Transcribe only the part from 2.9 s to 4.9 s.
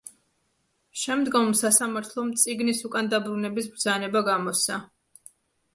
უკან დაბრუნების ბრძანება გამოსცა.